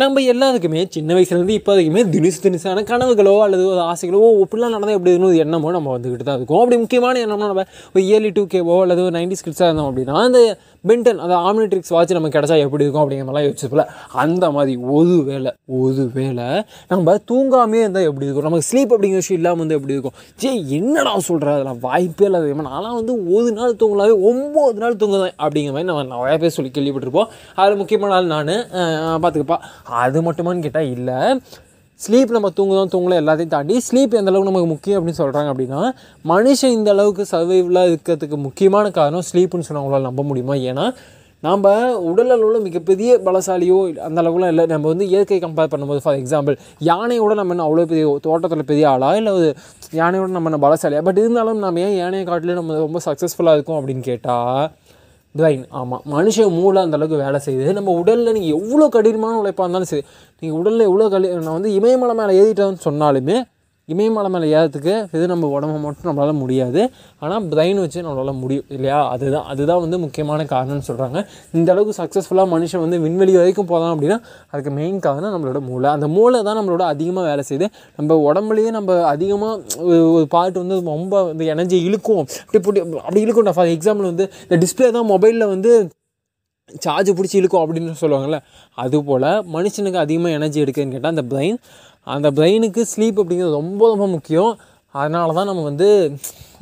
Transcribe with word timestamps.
நம்ம 0.00 0.20
எல்லாத்துக்குமே 0.32 0.80
சின்ன 0.94 1.14
வயசுலேருந்து 1.16 1.54
இப்போ 1.58 1.70
வரைக்குமே 1.72 2.02
தினிசு 2.12 2.38
தினிசான 2.42 2.82
கனவுகளோ 2.90 3.32
அல்லது 3.44 3.64
ஒரு 3.70 3.80
ஆசைகளோ 3.90 4.18
இப்படிலாம் 4.42 4.74
நடந்தால் 4.74 4.96
எப்படி 4.96 5.10
இருக்கணும் 5.12 5.30
ஒரு 5.32 5.40
எண்ணமோ 5.44 5.72
நம்ம 5.76 5.92
வந்துக்கிட்டு 5.96 6.26
தான் 6.28 6.38
இருக்கும். 6.38 6.60
அப்படி 6.62 6.76
முக்கியமான 6.82 7.20
எண்ணம்னா 7.24 7.48
நம்ம 7.52 7.64
ஒரு 7.94 8.02
இயர்லி 8.08 8.30
டூ 8.36 8.42
கேவோ 8.52 8.74
அல்லது 8.84 9.02
ஒரு 9.06 9.14
நைன்டி 9.18 9.36
ஸ்கிட்ஸாக 9.40 9.68
இருந்தோம் 9.68 9.88
அப்படின்னா 9.90 10.16
அந்த 10.26 10.40
பென்டன் 10.88 11.22
அந்த 11.24 11.36
ஆம்னிட்ரிக்ஸ் 11.48 11.92
வாட்ச் 11.94 12.14
நம்ம 12.16 12.28
கிடச்சா 12.34 12.56
எப்படி 12.66 12.84
இருக்கும் 12.84 13.02
அப்படிங்கிற 13.04 13.26
மாதிரிலாம் 13.28 13.46
யோசிச்சுப்பல 13.46 13.84
அந்த 14.24 14.44
மாதிரி 14.56 14.74
ஒரு 14.96 15.16
வேளை 15.30 15.52
ஒரு 15.78 16.04
வேளை 16.18 16.46
நம்ம 16.92 17.16
தூங்காமே 17.30 17.80
இருந்தால் 17.82 18.06
எப்படி 18.10 18.26
இருக்கும்? 18.26 18.46
நமக்கு 18.48 18.68
ஸ்லீப் 18.70 18.94
அப்படிங்கிற 18.96 19.22
விஷயம் 19.22 19.40
இல்லாமல் 19.40 19.62
வந்து 19.62 19.76
எப்படி 19.78 19.96
இருக்கும்? 19.96 20.16
ஜே 20.42 20.52
என்னடா 20.78 21.14
சொல்கிற 21.30 21.50
அதெல்லாம் 21.56 21.82
வாய்ப்பே 21.86 22.28
இல்லாத 22.28 22.44
தெரியுமா 22.46 22.66
நான்லாம் 22.70 22.98
வந்து 23.00 23.16
ஒரு 23.38 23.50
நாள் 23.58 23.76
தூங்கலாவே 23.82 24.14
ஒம்பது 24.30 24.80
நாள் 24.84 25.00
தூங்குவேன் 25.02 25.36
அப்படிங்கிற 25.42 25.74
மாதிரி 25.76 25.90
நம்ம 25.90 26.06
நிறைய 26.14 26.36
பேர் 26.44 26.56
சொல்லி 26.58 26.72
கேள்விப்பட்டிருப்போம். 26.78 27.28
அதில் 27.60 27.80
முக்கியமான 27.82 28.16
ஆள் 28.20 28.32
நான். 28.36 28.54
பார்த்துக்கப்பா 29.24 29.60
அது 30.04 30.18
மட்டுமான்னு 30.22 30.64
கேட்டால் 30.66 30.90
இல்லை. 30.96 31.18
ஸ்லீப் 32.00 32.34
நம்ம 32.34 32.48
தூங்குதோம் 32.56 32.90
தூங்கல 32.92 33.14
எல்லாத்தையும் 33.22 33.54
தாண்டி 33.54 33.76
ஸ்லீப் 33.86 34.16
எந்த 34.18 34.30
அளவுக்கு 34.30 34.50
நமக்கு 34.50 34.72
முக்கியம் 34.72 34.98
அப்படின்னு 34.98 35.20
சொல்கிறாங்க 35.20 35.48
அப்படின்னா 35.52 35.80
மனுஷன் 36.32 36.76
இந்த 36.78 36.90
அளவுக்கு 36.90 37.24
சர்வைவலாக 37.30 37.90
இருக்கிறதுக்கு 37.92 38.36
முக்கியமான 38.48 38.90
காரணம் 38.90 39.24
ஸ்லீப்புன்னு 39.30 39.66
சொன்னால் 39.68 39.84
அவங்களால 39.84 40.08
நம்ப 40.10 40.22
முடியுமா? 40.22 40.54
ஏன்னா 40.70 40.84
நாம் 41.40 41.64
உடல் 42.10 42.30
அளவில் 42.34 42.64
மிகப்பெரிய 42.66 43.10
பலசாலியோ 43.26 43.76
அந்த 44.06 44.22
அளவுக்குலாம் 44.22 44.52
இல்லை. 44.52 44.66
நம்ம 44.66 44.88
வந்து 44.88 45.08
இயற்கை 45.08 45.38
கம்பேர் 45.44 45.70
பண்ணும்போது 45.72 46.00
ஃபார் 46.04 46.18
எக்ஸாம்பிள் 46.22 46.56
யானையோட 46.88 47.34
நம்ம 47.40 47.54
என்ன 47.54 47.66
அவ்வளோ 47.68 47.84
பெரிய 47.84 48.18
தோட்டத்தில் 48.22 48.64
பெரிய 48.64 48.88
ஆளா? 48.90 49.14
இல்லை 49.14 49.32
ஒரு 49.32 49.48
யானையோட 50.00 50.30
நம்ம 50.36 50.50
என்ன 50.50 50.60
பலசாலியா? 50.68 51.02
பட் 51.08 51.18
இருந்தாலும் 51.18 51.58
நம்ம 51.58 51.80
ஏன் 51.80 51.96
யானையை 51.96 52.26
காட்டிலே 52.26 52.52
நம்ம 52.52 52.78
ரொம்ப 52.78 53.00
சக்ஸஸ்ஃபுல்லாக 53.04 53.58
இருக்கும் 53.58 53.78
அப்படின்னு 53.80 54.00
கேட்டால் 54.00 54.72
பிரைன் 55.38 55.64
ஆமாம் 55.80 56.02
மனுஷன் 56.14 56.54
மூளை 56.58 56.78
அந்த 56.82 56.96
அளவுக்கு 56.98 57.22
வேலை 57.24 57.38
செய்யுது. 57.46 57.72
நம்ம 57.78 57.90
உடலில் 58.00 58.34
நீங்கள் 58.36 58.56
எவ்வளோ 58.58 58.86
கடினமான 58.96 59.38
உழைப்பாக 59.42 59.64
இருந்தாலும் 59.66 59.90
சரி 59.92 60.04
நீங்கள் 60.42 60.58
உடலில் 60.60 60.88
எவ்வளோ 60.90 61.08
கடி 61.08 61.28
நான் 61.36 61.56
வந்து 61.58 61.72
இமயமலை 61.78 62.14
மேலே 62.20 62.32
ஏறிட்டேன்னு 62.40 62.86
சொன்னாலுமே 62.88 63.36
இமயமலை 63.92 64.30
மேலே 64.34 64.46
ஏறத்துக்கு 64.56 64.94
இது 65.16 65.24
நம்ம 65.32 65.48
உடம்பு 65.56 65.76
மட்டும் 65.84 66.08
நம்மளால் 66.10 66.38
முடியாது. 66.42 66.80
ஆனால் 67.22 67.44
பிரெயின் 67.52 67.80
வச்சு 67.82 67.98
நம்மளால் 68.06 68.38
முடியும் 68.42 68.66
இல்லையா? 68.76 68.98
அதுதான் 69.14 69.46
அதுதான் 69.52 69.80
வந்து 69.84 69.98
முக்கியமான 70.04 70.46
காரணம்னு 70.52 70.86
சொல்கிறாங்க 70.90 71.18
இந்த 71.58 71.68
அளவுக்கு 71.74 71.96
சக்ஸஸ்ஃபுல்லாக 72.00 72.48
மனுஷன் 72.54 72.82
வந்து 72.84 72.98
விண்வெளி 73.06 73.34
வரைக்கும் 73.40 73.70
போகலாம் 73.72 73.92
அப்படின்னா 73.94 74.18
அதுக்கு 74.52 74.72
மெயின் 74.80 74.98
காரணம் 75.08 75.34
நம்மளோட 75.36 75.62
மூளை. 75.70 75.88
அந்த 75.96 76.08
மூளை 76.16 76.40
தான் 76.48 76.58
நம்மளோட 76.60 76.84
அதிகமாக 76.94 77.26
வேலை 77.30 77.44
செய்யுது. 77.50 77.68
நம்ம 77.98 78.18
உடம்புலேயே 78.28 78.72
நம்ம 78.78 79.00
அதிகமாக 79.14 79.84
ஒரு 80.16 80.26
பாட்டு 80.36 80.58
வந்து 80.64 80.78
ரொம்ப 80.94 81.22
வந்து 81.30 81.46
எனர்ஜி 81.54 81.78
இழுக்கும். 81.90 82.24
அப்படி 82.46 82.58
இப்படி 82.62 82.80
அப்படி 83.04 83.22
இழுக்கும் 83.26 83.56
ஃபார் 83.58 83.72
எக்ஸாம்பிள் 83.76 84.10
வந்து 84.12 84.26
இந்த 84.48 84.58
டிஸ்பிளே 84.64 84.90
தான் 84.98 85.08
மொபைலில் 85.14 85.52
வந்து 85.54 85.72
சார்ஜ் 86.84 87.10
பிடிச்சி 87.18 87.36
இழுக்கும் 87.38 87.62
அப்படின்னு 87.62 88.00
சொல்லுவாங்கள்ல 88.00 88.38
அதுபோல் 88.82 89.26
மனுஷனுக்கு 89.54 90.00
அதிகமாக 90.02 90.36
எனர்ஜி 90.38 90.58
எடுக்குதுன்னு 90.64 90.94
கேட்டால் 90.94 91.14
அந்த 91.14 91.24
பிரெயின் 91.30 91.56
அந்த 92.14 92.28
பிரெயினுக்கு 92.38 92.82
ஸ்லீப் 92.92 93.20
அப்படிங்கிறது 93.22 93.58
ரொம்ப 93.60 93.88
ரொம்ப 93.92 94.06
முக்கியம். 94.16 94.52
அதனால 95.00 95.34
தான் 95.38 95.48
நம்ம 95.50 95.62
வந்து 95.70 95.88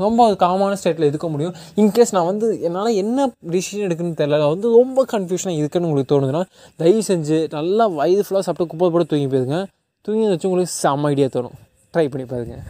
ரொம்ப 0.05 0.23
காமான 0.43 0.77
ஸ்டேட்டில் 0.81 1.09
இருக்க 1.11 1.29
முடியும். 1.35 1.55
இன்கேஸ் 1.83 2.15
நான் 2.17 2.29
வந்து 2.31 2.47
என்னால் 2.69 2.99
என்ன 3.03 3.29
டிசிஷன் 3.55 3.85
எடுக்குன்னு 3.87 4.19
தெரியல. 4.21 4.41
நான் 4.43 4.55
வந்து 4.55 4.71
ரொம்ப 4.79 5.05
கன்ஃபியூஷனாக 5.13 5.61
இருக்குன்னு 5.63 5.89
உங்களுக்கு 5.91 6.13
தோணுதுன்னா 6.15 6.43
தயவு 6.83 7.03
செஞ்சு 7.11 7.39
நல்லா 7.59 7.87
வயது 8.01 8.25
ஃபுல்லாக 8.27 8.45
சாப்பிட்டு 8.49 8.71
குப்பை 8.73 8.91
போட்டு 8.95 9.11
தூங்கி 9.13 9.29
போயிருங்க. 9.35 9.61
தூங்கி 10.09 10.27
வச்சு 10.33 10.49
உங்களுக்கு 10.51 10.75
செம்ம 10.83 11.13
ஐடியா 11.13 11.29
தோணும். 11.37 11.57
ட்ரை 11.95 12.07
பண்ணி 12.15 12.27
பாருங்கள் 12.33 12.67